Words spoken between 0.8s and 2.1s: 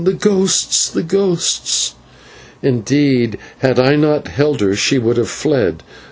the ghosts!"